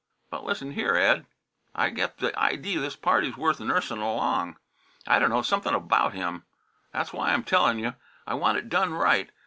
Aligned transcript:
But 0.31 0.43
listen 0.43 0.71
here, 0.71 0.95
Ed, 0.95 1.27
I 1.75 1.91
get 1.91 2.17
the 2.17 2.35
idee 2.35 2.75
this 2.77 2.95
party's 2.95 3.37
worth 3.37 3.59
nursin' 3.59 3.99
along. 3.99 4.57
I 5.05 5.19
dunno, 5.19 5.43
something 5.43 5.75
about 5.75 6.15
him. 6.15 6.43
That's 6.91 7.13
why 7.13 7.33
I'm 7.33 7.43
tellin' 7.43 7.77
you. 7.77 7.93
I 8.25 8.33
want 8.33 8.57
it 8.57 8.67
done 8.67 8.95
right. 8.95 9.29